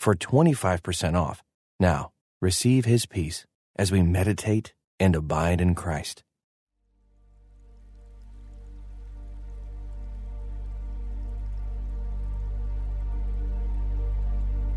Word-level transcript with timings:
for 0.00 0.14
25% 0.14 1.14
off. 1.14 1.42
Now, 1.78 2.10
receive 2.40 2.86
his 2.86 3.04
peace 3.06 3.44
as 3.76 3.92
we 3.92 4.02
meditate 4.02 4.72
and 4.98 5.14
abide 5.14 5.60
in 5.60 5.74
Christ. 5.74 6.24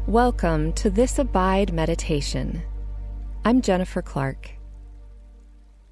Welcome 0.06 0.74
to 0.74 0.90
this 0.90 1.18
Abide 1.18 1.72
meditation. 1.72 2.62
I'm 3.46 3.62
Jennifer 3.62 4.02
Clark. 4.02 4.52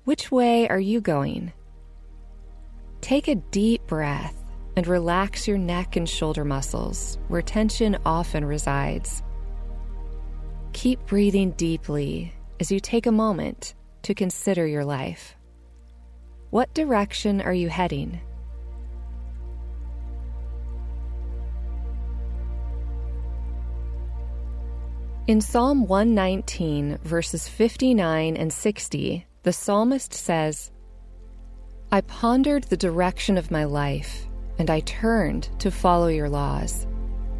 Which 0.03 0.29
way 0.31 0.67
are 0.67 0.79
you 0.79 0.99
going? 0.99 1.53
Take 2.99 3.29
a 3.29 3.35
deep 3.35 3.87
breath 3.87 4.40
and 4.75 4.87
relax 4.87 5.47
your 5.47 5.57
neck 5.57 5.95
and 5.95 6.07
shoulder 6.07 6.45
muscles 6.45 7.17
where 7.27 7.41
tension 7.41 7.97
often 8.05 8.45
resides. 8.45 9.21
Keep 10.73 11.05
breathing 11.05 11.51
deeply 11.51 12.33
as 12.59 12.71
you 12.71 12.79
take 12.79 13.05
a 13.05 13.11
moment 13.11 13.73
to 14.03 14.13
consider 14.13 14.65
your 14.65 14.85
life. 14.85 15.35
What 16.49 16.73
direction 16.73 17.41
are 17.41 17.53
you 17.53 17.69
heading? 17.69 18.19
In 25.27 25.39
Psalm 25.39 25.87
119, 25.87 26.97
verses 27.03 27.47
59 27.47 28.35
and 28.35 28.51
60, 28.51 29.25
the 29.43 29.53
psalmist 29.53 30.13
says, 30.13 30.71
I 31.91 32.01
pondered 32.01 32.63
the 32.65 32.77
direction 32.77 33.37
of 33.37 33.51
my 33.51 33.63
life 33.65 34.25
and 34.61 34.69
I 34.69 34.81
turned 34.81 35.49
to 35.57 35.71
follow 35.71 36.05
your 36.05 36.29
laws. 36.29 36.85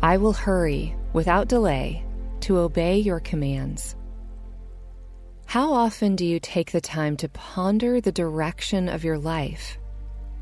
I 0.01 0.17
will 0.17 0.33
hurry, 0.33 0.95
without 1.13 1.47
delay, 1.47 2.03
to 2.39 2.57
obey 2.57 2.97
your 2.97 3.19
commands. 3.19 3.95
How 5.45 5.71
often 5.71 6.15
do 6.15 6.25
you 6.25 6.39
take 6.39 6.71
the 6.71 6.81
time 6.81 7.15
to 7.17 7.29
ponder 7.29 8.01
the 8.01 8.11
direction 8.11 8.89
of 8.89 9.03
your 9.03 9.19
life? 9.19 9.77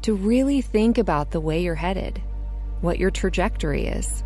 To 0.03 0.15
really 0.15 0.61
think 0.61 0.97
about 0.97 1.31
the 1.31 1.41
way 1.41 1.61
you're 1.61 1.75
headed, 1.75 2.21
what 2.79 2.97
your 2.97 3.11
trajectory 3.11 3.85
is? 3.85 4.23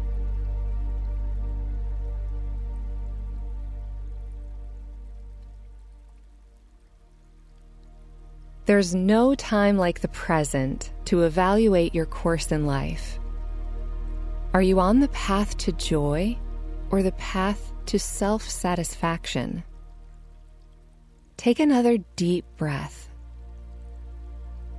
There's 8.65 8.95
no 8.95 9.35
time 9.35 9.77
like 9.77 9.99
the 9.99 10.07
present 10.07 10.93
to 11.05 11.23
evaluate 11.23 11.93
your 11.93 12.05
course 12.05 12.49
in 12.51 12.65
life. 12.65 13.19
Are 14.53 14.61
you 14.61 14.79
on 14.79 15.01
the 15.01 15.09
path 15.09 15.57
to 15.57 15.73
joy 15.73 16.37
or 16.89 17.03
the 17.03 17.11
path 17.13 17.73
to 17.87 17.99
self 17.99 18.47
satisfaction? 18.47 19.65
Take 21.35 21.59
another 21.59 21.97
deep 22.15 22.45
breath. 22.55 23.09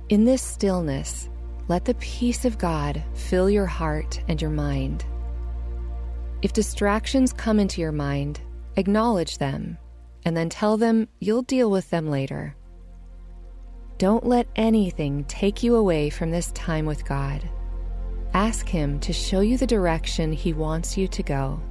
In 0.09 0.25
this 0.25 0.41
stillness, 0.41 1.29
let 1.67 1.85
the 1.85 1.93
peace 1.95 2.43
of 2.43 2.57
God 2.57 3.03
fill 3.13 3.51
your 3.51 3.67
heart 3.67 4.19
and 4.27 4.41
your 4.41 4.51
mind. 4.51 5.05
If 6.41 6.53
distractions 6.53 7.33
come 7.33 7.59
into 7.59 7.81
your 7.81 7.91
mind, 7.91 8.39
acknowledge 8.77 9.37
them 9.37 9.77
and 10.25 10.35
then 10.35 10.49
tell 10.49 10.75
them 10.75 11.07
you'll 11.19 11.43
deal 11.43 11.69
with 11.69 11.91
them 11.91 12.09
later. 12.09 12.55
Don't 13.97 14.25
let 14.25 14.47
anything 14.57 15.23
take 15.23 15.63
you 15.63 15.75
away 15.75 16.09
from 16.09 16.29
this 16.29 16.51
time 16.51 16.85
with 16.85 17.05
God. 17.05 17.41
Ask 18.33 18.67
Him 18.67 18.99
to 18.99 19.13
show 19.13 19.39
you 19.39 19.57
the 19.57 19.65
direction 19.65 20.33
He 20.33 20.51
wants 20.51 20.97
you 20.97 21.07
to 21.07 21.23
go. 21.23 21.61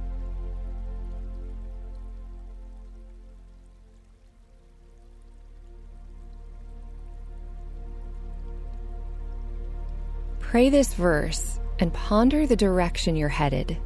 Pray 10.39 10.69
this 10.69 10.95
verse 10.95 11.59
and 11.77 11.93
ponder 11.93 12.47
the 12.47 12.55
direction 12.55 13.15
you're 13.15 13.29
headed. 13.29 13.77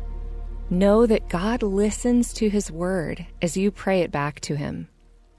Know 0.70 1.06
that 1.06 1.28
God 1.28 1.64
listens 1.64 2.32
to 2.34 2.50
His 2.50 2.72
word 2.72 3.26
as 3.42 3.58
you 3.58 3.72
pray 3.72 4.02
it 4.02 4.12
back 4.12 4.40
to 4.42 4.56
Him. 4.56 4.88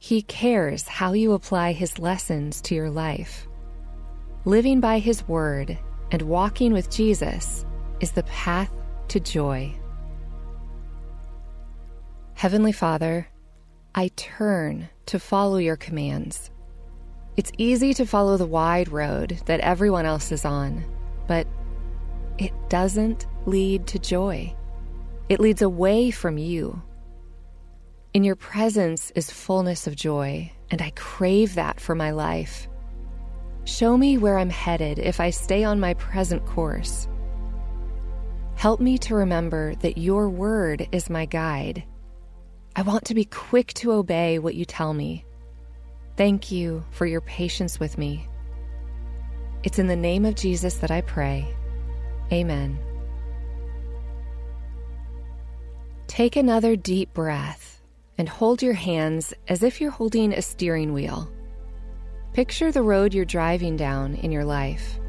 He 0.02 0.22
cares 0.22 0.88
how 0.88 1.12
you 1.12 1.34
apply 1.34 1.72
His 1.72 1.98
lessons 1.98 2.62
to 2.62 2.74
your 2.74 2.88
life. 2.88 3.46
Living 4.46 4.80
by 4.80 4.98
His 4.98 5.28
Word 5.28 5.78
and 6.10 6.22
walking 6.22 6.72
with 6.72 6.90
Jesus 6.90 7.66
is 8.00 8.12
the 8.12 8.22
path 8.22 8.72
to 9.08 9.20
joy. 9.20 9.74
Heavenly 12.32 12.72
Father, 12.72 13.28
I 13.94 14.08
turn 14.16 14.88
to 15.04 15.20
follow 15.20 15.58
your 15.58 15.76
commands. 15.76 16.50
It's 17.36 17.52
easy 17.58 17.92
to 17.94 18.06
follow 18.06 18.38
the 18.38 18.46
wide 18.46 18.88
road 18.88 19.38
that 19.44 19.60
everyone 19.60 20.06
else 20.06 20.32
is 20.32 20.46
on, 20.46 20.82
but 21.28 21.46
it 22.38 22.52
doesn't 22.70 23.26
lead 23.44 23.86
to 23.88 23.98
joy. 23.98 24.56
It 25.28 25.40
leads 25.40 25.60
away 25.60 26.10
from 26.10 26.38
you. 26.38 26.80
In 28.12 28.24
your 28.24 28.34
presence 28.34 29.12
is 29.14 29.30
fullness 29.30 29.86
of 29.86 29.94
joy, 29.94 30.50
and 30.68 30.82
I 30.82 30.90
crave 30.96 31.54
that 31.54 31.78
for 31.78 31.94
my 31.94 32.10
life. 32.10 32.66
Show 33.62 33.96
me 33.96 34.18
where 34.18 34.36
I'm 34.36 34.50
headed 34.50 34.98
if 34.98 35.20
I 35.20 35.30
stay 35.30 35.62
on 35.62 35.78
my 35.78 35.94
present 35.94 36.44
course. 36.44 37.06
Help 38.56 38.80
me 38.80 38.98
to 38.98 39.14
remember 39.14 39.76
that 39.76 39.96
your 39.96 40.28
word 40.28 40.88
is 40.90 41.08
my 41.08 41.24
guide. 41.24 41.84
I 42.74 42.82
want 42.82 43.04
to 43.04 43.14
be 43.14 43.26
quick 43.26 43.72
to 43.74 43.92
obey 43.92 44.40
what 44.40 44.56
you 44.56 44.64
tell 44.64 44.92
me. 44.92 45.24
Thank 46.16 46.50
you 46.50 46.82
for 46.90 47.06
your 47.06 47.20
patience 47.20 47.78
with 47.78 47.96
me. 47.96 48.26
It's 49.62 49.78
in 49.78 49.86
the 49.86 49.94
name 49.94 50.24
of 50.24 50.34
Jesus 50.34 50.78
that 50.78 50.90
I 50.90 51.02
pray. 51.02 51.46
Amen. 52.32 52.76
Take 56.08 56.34
another 56.34 56.74
deep 56.74 57.14
breath 57.14 57.79
and 58.20 58.28
hold 58.28 58.60
your 58.60 58.74
hands 58.74 59.32
as 59.48 59.62
if 59.62 59.80
you're 59.80 59.90
holding 59.90 60.34
a 60.34 60.42
steering 60.42 60.92
wheel. 60.92 61.32
Picture 62.34 62.70
the 62.70 62.82
road 62.82 63.14
you're 63.14 63.24
driving 63.24 63.76
down 63.76 64.14
in 64.14 64.30
your 64.30 64.44
life. 64.44 65.00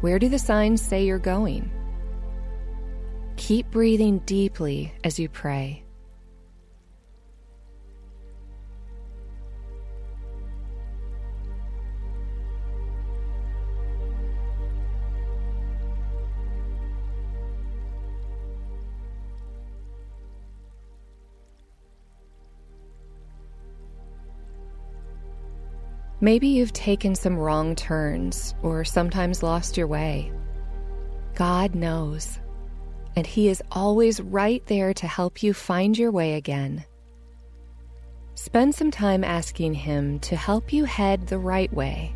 Where 0.00 0.18
do 0.18 0.28
the 0.28 0.38
signs 0.38 0.82
say 0.82 1.04
you're 1.04 1.20
going? 1.20 1.70
Keep 3.36 3.70
breathing 3.70 4.18
deeply 4.26 4.92
as 5.04 5.20
you 5.20 5.28
pray. 5.28 5.84
Maybe 26.20 26.48
you've 26.48 26.72
taken 26.72 27.14
some 27.14 27.36
wrong 27.36 27.76
turns 27.76 28.54
or 28.62 28.84
sometimes 28.84 29.42
lost 29.42 29.76
your 29.76 29.86
way. 29.86 30.32
God 31.36 31.76
knows, 31.76 32.40
and 33.14 33.24
He 33.24 33.48
is 33.48 33.62
always 33.70 34.20
right 34.20 34.64
there 34.66 34.92
to 34.94 35.06
help 35.06 35.42
you 35.44 35.54
find 35.54 35.96
your 35.96 36.10
way 36.10 36.34
again. 36.34 36.84
Spend 38.34 38.74
some 38.74 38.90
time 38.90 39.22
asking 39.22 39.74
Him 39.74 40.18
to 40.20 40.34
help 40.34 40.72
you 40.72 40.84
head 40.84 41.28
the 41.28 41.38
right 41.38 41.72
way. 41.72 42.14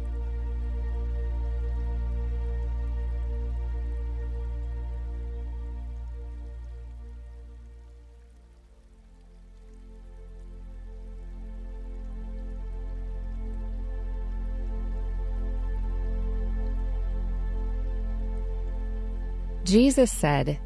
Jesus 19.73 20.13
said, 20.13 20.61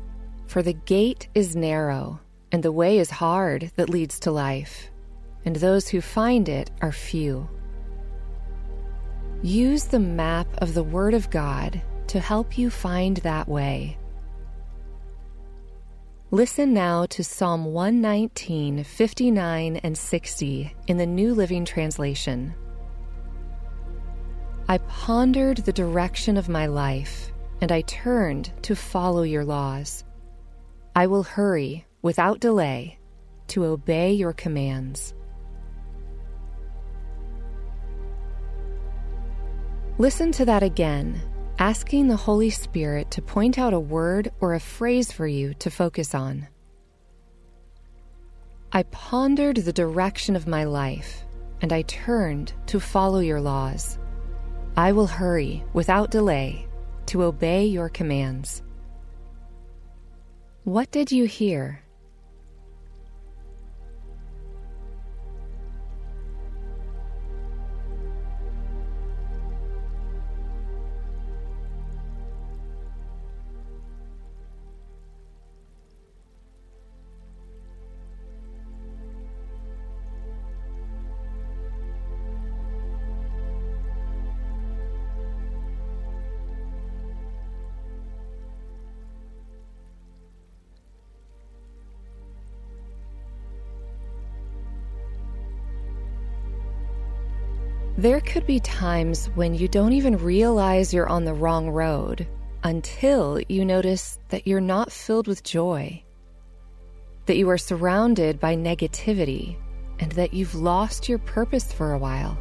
For 0.48 0.62
the 0.62 0.72
gate 0.72 1.28
is 1.32 1.54
narrow, 1.54 2.18
and 2.50 2.60
the 2.60 2.72
way 2.72 2.98
is 2.98 3.08
hard 3.08 3.70
that 3.76 3.88
leads 3.88 4.18
to 4.18 4.32
life, 4.32 4.90
and 5.44 5.54
those 5.54 5.86
who 5.86 6.00
find 6.00 6.48
it 6.48 6.72
are 6.82 6.90
few. 6.90 7.48
Use 9.44 9.84
the 9.84 10.00
map 10.00 10.48
of 10.58 10.74
the 10.74 10.82
Word 10.82 11.14
of 11.14 11.30
God 11.30 11.80
to 12.08 12.18
help 12.18 12.58
you 12.58 12.68
find 12.68 13.18
that 13.18 13.46
way. 13.46 13.96
Listen 16.32 16.74
now 16.74 17.06
to 17.06 17.22
Psalm 17.22 17.66
119, 17.66 18.82
59, 18.82 19.76
and 19.76 19.96
60 19.96 20.74
in 20.88 20.96
the 20.96 21.06
New 21.06 21.32
Living 21.32 21.64
Translation. 21.64 22.52
I 24.68 24.78
pondered 24.78 25.58
the 25.58 25.72
direction 25.72 26.36
of 26.36 26.48
my 26.48 26.66
life, 26.66 27.30
and 27.60 27.72
I 27.72 27.82
turned 27.82 28.52
to 28.62 28.76
follow 28.76 29.22
your 29.22 29.44
laws. 29.44 30.04
I 30.94 31.06
will 31.06 31.22
hurry, 31.22 31.86
without 32.02 32.40
delay, 32.40 32.98
to 33.48 33.64
obey 33.64 34.12
your 34.12 34.32
commands. 34.32 35.14
Listen 39.98 40.32
to 40.32 40.44
that 40.44 40.62
again 40.62 41.20
asking 41.58 42.06
the 42.06 42.16
Holy 42.16 42.50
Spirit 42.50 43.10
to 43.10 43.22
point 43.22 43.58
out 43.58 43.72
a 43.72 43.80
word 43.80 44.30
or 44.40 44.54
a 44.54 44.60
phrase 44.60 45.10
for 45.10 45.26
you 45.26 45.54
to 45.54 45.70
focus 45.70 46.14
on. 46.14 46.46
I 48.72 48.82
pondered 48.84 49.56
the 49.56 49.72
direction 49.72 50.36
of 50.36 50.46
my 50.46 50.64
life, 50.64 51.24
and 51.62 51.72
I 51.72 51.82
turned 51.82 52.52
to 52.66 52.78
follow 52.78 53.20
your 53.20 53.40
laws. 53.40 53.98
I 54.76 54.92
will 54.92 55.06
hurry, 55.06 55.64
without 55.72 56.10
delay, 56.10 56.68
to 57.06 57.22
obey 57.22 57.66
your 57.66 57.88
commands. 57.88 58.62
What 60.64 60.90
did 60.90 61.12
you 61.12 61.24
hear? 61.26 61.82
There 97.98 98.20
could 98.20 98.46
be 98.46 98.60
times 98.60 99.30
when 99.36 99.54
you 99.54 99.68
don't 99.68 99.94
even 99.94 100.18
realize 100.18 100.92
you're 100.92 101.08
on 101.08 101.24
the 101.24 101.32
wrong 101.32 101.70
road 101.70 102.28
until 102.62 103.40
you 103.48 103.64
notice 103.64 104.18
that 104.28 104.46
you're 104.46 104.60
not 104.60 104.92
filled 104.92 105.26
with 105.26 105.42
joy, 105.42 106.02
that 107.24 107.38
you 107.38 107.48
are 107.48 107.56
surrounded 107.56 108.38
by 108.38 108.54
negativity, 108.54 109.56
and 109.98 110.12
that 110.12 110.34
you've 110.34 110.54
lost 110.54 111.08
your 111.08 111.18
purpose 111.18 111.72
for 111.72 111.94
a 111.94 111.98
while. 111.98 112.38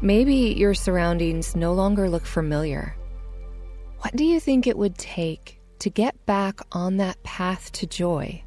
Maybe 0.00 0.54
your 0.56 0.72
surroundings 0.72 1.54
no 1.54 1.74
longer 1.74 2.08
look 2.08 2.24
familiar. 2.24 2.96
What 3.98 4.16
do 4.16 4.24
you 4.24 4.40
think 4.40 4.66
it 4.66 4.78
would 4.78 4.96
take 4.96 5.60
to 5.80 5.90
get 5.90 6.24
back 6.24 6.60
on 6.72 6.96
that 6.96 7.22
path 7.24 7.70
to 7.72 7.86
joy? 7.86 8.42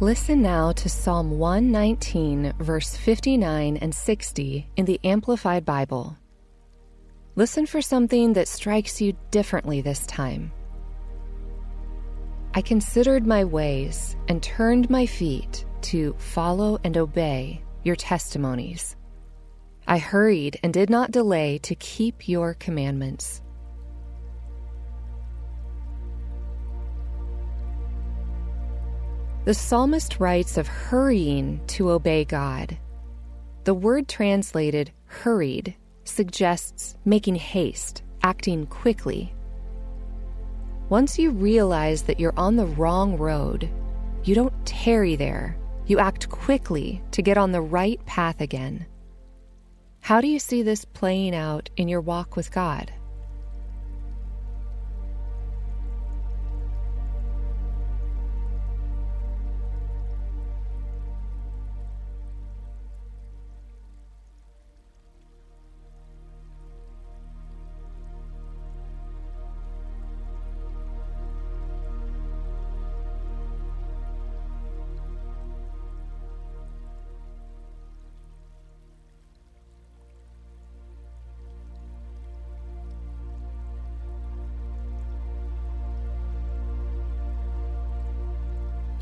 Listen 0.00 0.42
now 0.42 0.72
to 0.72 0.88
Psalm 0.88 1.38
119, 1.38 2.54
verse 2.58 2.96
59 2.96 3.76
and 3.76 3.94
60 3.94 4.68
in 4.76 4.84
the 4.84 4.98
Amplified 5.04 5.64
Bible. 5.64 6.16
Listen 7.36 7.66
for 7.66 7.80
something 7.80 8.32
that 8.32 8.48
strikes 8.48 9.00
you 9.00 9.16
differently 9.30 9.80
this 9.80 10.04
time. 10.06 10.50
I 12.54 12.62
considered 12.62 13.26
my 13.26 13.44
ways 13.44 14.16
and 14.28 14.42
turned 14.42 14.90
my 14.90 15.06
feet 15.06 15.64
to 15.82 16.14
follow 16.18 16.78
and 16.84 16.98
obey 16.98 17.62
your 17.84 17.96
testimonies. 17.96 18.96
I 19.86 19.98
hurried 19.98 20.58
and 20.62 20.72
did 20.72 20.90
not 20.90 21.10
delay 21.10 21.58
to 21.58 21.74
keep 21.76 22.28
your 22.28 22.54
commandments. 22.54 23.40
The 29.44 29.54
psalmist 29.54 30.20
writes 30.20 30.56
of 30.56 30.68
hurrying 30.68 31.60
to 31.66 31.90
obey 31.90 32.24
God. 32.24 32.78
The 33.64 33.74
word 33.74 34.06
translated 34.06 34.92
hurried 35.06 35.74
suggests 36.04 36.96
making 37.04 37.34
haste, 37.34 38.04
acting 38.22 38.66
quickly. 38.66 39.34
Once 40.88 41.18
you 41.18 41.30
realize 41.30 42.02
that 42.02 42.20
you're 42.20 42.38
on 42.38 42.54
the 42.54 42.66
wrong 42.66 43.16
road, 43.16 43.68
you 44.22 44.36
don't 44.36 44.54
tarry 44.64 45.16
there. 45.16 45.56
You 45.86 45.98
act 45.98 46.28
quickly 46.28 47.02
to 47.10 47.22
get 47.22 47.36
on 47.36 47.50
the 47.50 47.60
right 47.60 48.04
path 48.06 48.40
again. 48.40 48.86
How 50.00 50.20
do 50.20 50.28
you 50.28 50.38
see 50.38 50.62
this 50.62 50.84
playing 50.84 51.34
out 51.34 51.68
in 51.76 51.88
your 51.88 52.00
walk 52.00 52.36
with 52.36 52.52
God? 52.52 52.92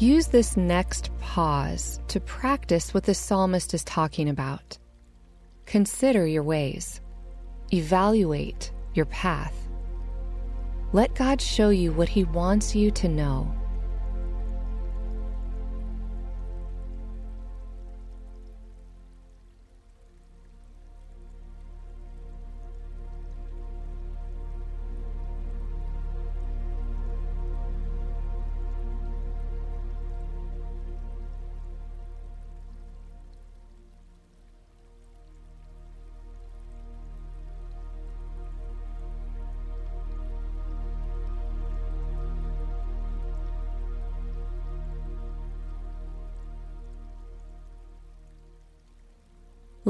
Use 0.01 0.29
this 0.29 0.57
next 0.57 1.11
pause 1.21 2.01
to 2.09 2.21
practice 2.21 2.95
what 2.95 3.05
the 3.05 3.13
psalmist 3.13 3.75
is 3.75 3.85
talking 3.85 4.31
about. 4.31 4.79
Consider 5.67 6.27
your 6.27 6.43
ways, 6.43 7.03
evaluate 7.71 8.73
your 8.95 9.05
path. 9.05 9.55
Let 10.95 11.15
God 11.15 11.39
show 11.39 11.69
you 11.69 11.93
what 11.93 12.09
He 12.09 12.25
wants 12.25 12.75
you 12.75 12.91
to 12.93 13.09
know. 13.09 13.55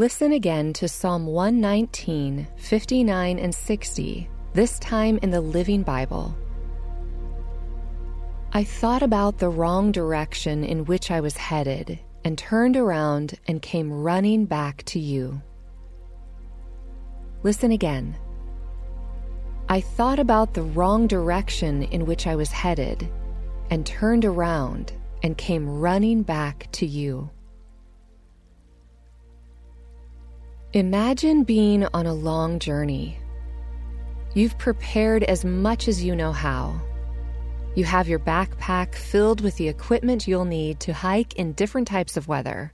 Listen 0.00 0.32
again 0.32 0.72
to 0.72 0.88
Psalm 0.88 1.26
119, 1.26 2.48
59, 2.56 3.38
and 3.38 3.54
60 3.54 4.30
this 4.54 4.78
time 4.78 5.18
in 5.20 5.28
the 5.28 5.42
Living 5.42 5.82
Bible. 5.82 6.34
I 8.54 8.64
thought 8.64 9.02
about 9.02 9.36
the 9.36 9.50
wrong 9.50 9.92
direction 9.92 10.64
in 10.64 10.86
which 10.86 11.10
I 11.10 11.20
was 11.20 11.36
headed 11.36 11.98
and 12.24 12.38
turned 12.38 12.78
around 12.78 13.38
and 13.46 13.60
came 13.60 13.92
running 13.92 14.46
back 14.46 14.84
to 14.84 14.98
you. 14.98 15.42
Listen 17.42 17.70
again. 17.70 18.16
I 19.68 19.82
thought 19.82 20.18
about 20.18 20.54
the 20.54 20.62
wrong 20.62 21.08
direction 21.08 21.82
in 21.82 22.06
which 22.06 22.26
I 22.26 22.36
was 22.36 22.50
headed 22.50 23.06
and 23.68 23.84
turned 23.84 24.24
around 24.24 24.94
and 25.22 25.36
came 25.36 25.68
running 25.68 26.22
back 26.22 26.68
to 26.72 26.86
you. 26.86 27.28
Imagine 30.72 31.42
being 31.42 31.84
on 31.94 32.06
a 32.06 32.14
long 32.14 32.60
journey. 32.60 33.18
You've 34.34 34.56
prepared 34.56 35.24
as 35.24 35.44
much 35.44 35.88
as 35.88 36.04
you 36.04 36.14
know 36.14 36.30
how. 36.30 36.80
You 37.74 37.82
have 37.82 38.06
your 38.06 38.20
backpack 38.20 38.94
filled 38.94 39.40
with 39.40 39.56
the 39.56 39.66
equipment 39.66 40.28
you'll 40.28 40.44
need 40.44 40.78
to 40.80 40.92
hike 40.92 41.34
in 41.34 41.54
different 41.54 41.88
types 41.88 42.16
of 42.16 42.28
weather. 42.28 42.72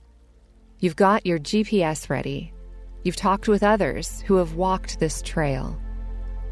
You've 0.79 0.95
got 0.95 1.25
your 1.25 1.39
GPS 1.39 2.07
ready. 2.07 2.53
You've 3.01 3.15
talked 3.15 3.47
with 3.47 3.63
others 3.63 4.21
who 4.27 4.35
have 4.35 4.53
walked 4.53 4.99
this 4.99 5.23
trail. 5.23 5.75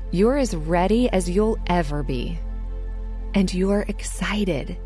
You're 0.10 0.38
as 0.38 0.56
ready 0.56 1.12
as 1.12 1.30
you'll 1.30 1.60
ever 1.68 2.02
be. 2.02 2.40
And 3.36 3.54
you're 3.54 3.86
excited. 3.88 4.80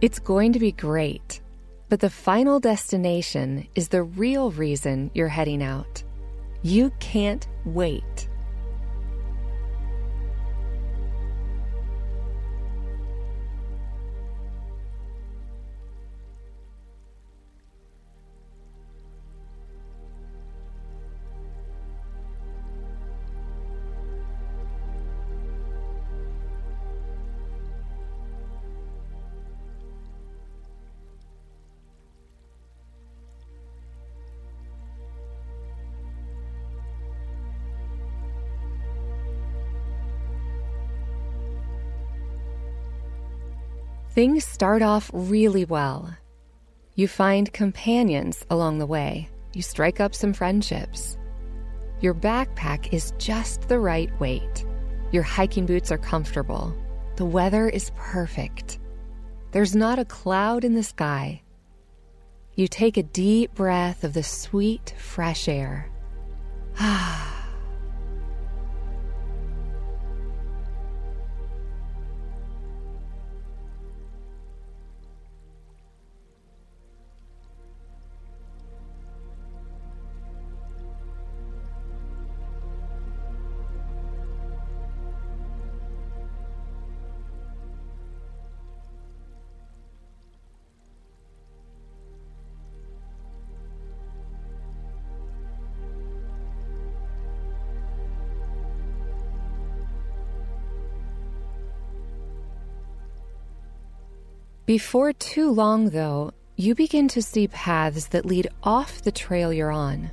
It's 0.00 0.18
going 0.18 0.54
to 0.54 0.58
be 0.58 0.72
great. 0.72 1.40
But 1.88 2.00
the 2.00 2.10
final 2.10 2.60
destination 2.60 3.66
is 3.74 3.88
the 3.88 4.02
real 4.02 4.50
reason 4.50 5.10
you're 5.14 5.28
heading 5.28 5.62
out. 5.62 6.02
You 6.62 6.92
can't 6.98 7.48
wait. 7.64 8.27
Things 44.18 44.44
start 44.44 44.82
off 44.82 45.12
really 45.14 45.64
well. 45.64 46.12
You 46.96 47.06
find 47.06 47.52
companions 47.52 48.44
along 48.50 48.78
the 48.78 48.86
way. 48.86 49.28
You 49.54 49.62
strike 49.62 50.00
up 50.00 50.12
some 50.12 50.32
friendships. 50.32 51.16
Your 52.00 52.14
backpack 52.14 52.92
is 52.92 53.12
just 53.18 53.68
the 53.68 53.78
right 53.78 54.10
weight. 54.18 54.66
Your 55.12 55.22
hiking 55.22 55.66
boots 55.66 55.92
are 55.92 55.98
comfortable. 55.98 56.76
The 57.14 57.26
weather 57.26 57.68
is 57.68 57.92
perfect. 57.94 58.80
There's 59.52 59.76
not 59.76 60.00
a 60.00 60.04
cloud 60.04 60.64
in 60.64 60.74
the 60.74 60.82
sky. 60.82 61.44
You 62.56 62.66
take 62.66 62.96
a 62.96 63.04
deep 63.04 63.54
breath 63.54 64.02
of 64.02 64.14
the 64.14 64.24
sweet, 64.24 64.94
fresh 64.98 65.46
air. 65.46 65.88
Ah. 66.80 67.37
Before 104.68 105.14
too 105.14 105.50
long, 105.50 105.88
though, 105.88 106.30
you 106.56 106.74
begin 106.74 107.08
to 107.08 107.22
see 107.22 107.48
paths 107.48 108.08
that 108.08 108.26
lead 108.26 108.48
off 108.62 109.00
the 109.00 109.10
trail 109.10 109.50
you're 109.50 109.70
on. 109.70 110.10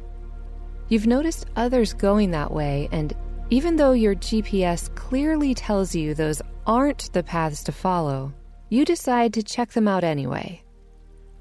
You've 0.87 1.07
noticed 1.07 1.47
others 1.57 1.91
going 1.93 2.31
that 2.31 2.53
way, 2.53 2.87
and 2.93 3.13
even 3.49 3.75
though 3.75 3.91
your 3.91 4.15
GPS 4.15 4.95
clearly 4.95 5.53
tells 5.53 5.93
you 5.93 6.13
those 6.13 6.41
aren't 6.65 7.11
the 7.11 7.21
paths 7.21 7.65
to 7.65 7.73
follow, 7.73 8.33
you 8.69 8.85
decide 8.85 9.33
to 9.33 9.43
check 9.43 9.73
them 9.73 9.89
out 9.89 10.05
anyway. 10.05 10.63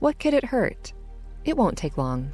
What 0.00 0.18
could 0.18 0.35
it 0.35 0.47
hurt? 0.47 0.92
It 1.44 1.56
won't 1.56 1.78
take 1.78 1.97
long. 1.97 2.33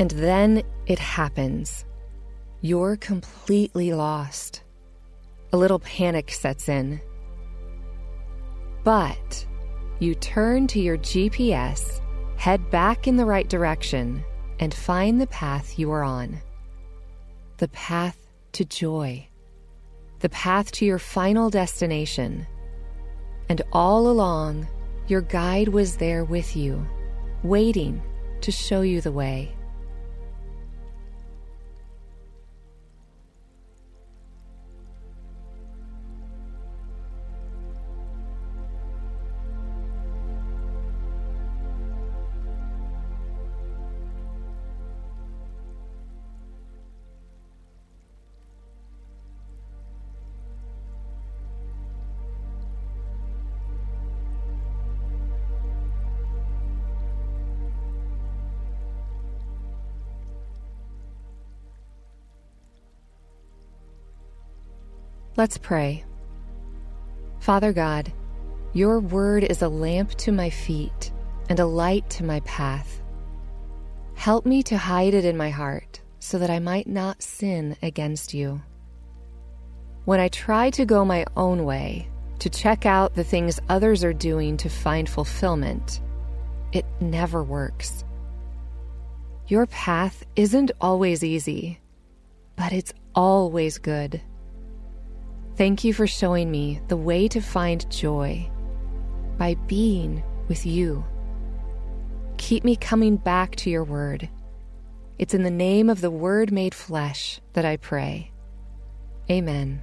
And 0.00 0.12
then 0.12 0.62
it 0.86 0.98
happens. 0.98 1.84
You're 2.62 2.96
completely 2.96 3.92
lost. 3.92 4.62
A 5.52 5.58
little 5.58 5.78
panic 5.78 6.30
sets 6.30 6.70
in. 6.70 7.02
But 8.82 9.46
you 9.98 10.14
turn 10.14 10.66
to 10.68 10.80
your 10.80 10.96
GPS, 10.96 12.00
head 12.38 12.70
back 12.70 13.06
in 13.06 13.18
the 13.18 13.26
right 13.26 13.46
direction, 13.46 14.24
and 14.58 14.72
find 14.72 15.20
the 15.20 15.26
path 15.26 15.78
you 15.78 15.92
are 15.92 16.02
on. 16.02 16.40
The 17.58 17.68
path 17.68 18.16
to 18.52 18.64
joy. 18.64 19.28
The 20.20 20.30
path 20.30 20.72
to 20.72 20.86
your 20.86 20.98
final 20.98 21.50
destination. 21.50 22.46
And 23.50 23.60
all 23.70 24.08
along, 24.08 24.66
your 25.08 25.20
guide 25.20 25.68
was 25.68 25.98
there 25.98 26.24
with 26.24 26.56
you, 26.56 26.86
waiting 27.42 28.00
to 28.40 28.50
show 28.50 28.80
you 28.80 29.02
the 29.02 29.12
way. 29.12 29.54
Let's 65.36 65.58
pray. 65.58 66.04
Father 67.38 67.72
God, 67.72 68.12
your 68.72 68.98
word 69.00 69.44
is 69.44 69.62
a 69.62 69.68
lamp 69.68 70.10
to 70.16 70.32
my 70.32 70.50
feet 70.50 71.12
and 71.48 71.60
a 71.60 71.66
light 71.66 72.08
to 72.10 72.24
my 72.24 72.40
path. 72.40 73.00
Help 74.14 74.44
me 74.44 74.62
to 74.64 74.76
hide 74.76 75.14
it 75.14 75.24
in 75.24 75.36
my 75.36 75.50
heart 75.50 76.02
so 76.18 76.38
that 76.38 76.50
I 76.50 76.58
might 76.58 76.86
not 76.86 77.22
sin 77.22 77.76
against 77.82 78.34
you. 78.34 78.60
When 80.04 80.18
I 80.20 80.28
try 80.28 80.70
to 80.70 80.84
go 80.84 81.04
my 81.04 81.24
own 81.36 81.64
way, 81.64 82.08
to 82.40 82.50
check 82.50 82.84
out 82.84 83.14
the 83.14 83.24
things 83.24 83.60
others 83.68 84.02
are 84.02 84.12
doing 84.12 84.56
to 84.58 84.68
find 84.68 85.08
fulfillment, 85.08 86.00
it 86.72 86.84
never 87.00 87.42
works. 87.42 88.04
Your 89.46 89.66
path 89.66 90.24
isn't 90.36 90.72
always 90.80 91.22
easy, 91.22 91.80
but 92.56 92.72
it's 92.72 92.94
always 93.14 93.78
good. 93.78 94.20
Thank 95.56 95.84
you 95.84 95.92
for 95.92 96.06
showing 96.06 96.50
me 96.50 96.80
the 96.88 96.96
way 96.96 97.28
to 97.28 97.40
find 97.40 97.90
joy 97.90 98.50
by 99.36 99.54
being 99.66 100.22
with 100.48 100.64
you. 100.66 101.04
Keep 102.38 102.64
me 102.64 102.76
coming 102.76 103.16
back 103.16 103.56
to 103.56 103.70
your 103.70 103.84
word. 103.84 104.28
It's 105.20 105.34
in 105.34 105.42
the 105.42 105.50
name 105.50 105.90
of 105.90 106.00
the 106.00 106.10
Word 106.10 106.50
made 106.50 106.74
flesh 106.74 107.42
that 107.52 107.66
I 107.66 107.76
pray. 107.76 108.32
Amen. 109.30 109.82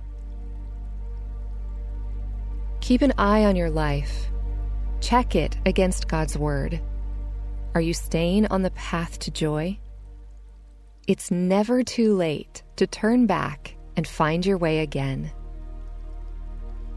Keep 2.82 3.04
an 3.04 3.14
eye 3.20 3.46
on 3.46 3.56
your 3.56 3.70
life. 3.70 4.32
Check 5.00 5.36
it 5.36 5.56
against 5.64 6.08
God's 6.08 6.36
Word. 6.36 6.82
Are 7.76 7.82
you 7.82 7.94
staying 7.94 8.48
on 8.48 8.64
the 8.64 8.72
path 8.72 9.20
to 9.20 9.30
joy? 9.30 9.78
It's 11.08 11.30
never 11.30 11.84
too 11.84 12.16
late 12.16 12.64
to 12.78 12.88
turn 12.88 13.28
back 13.28 13.76
and 13.96 14.08
find 14.08 14.44
your 14.44 14.58
way 14.58 14.80
again. 14.80 15.32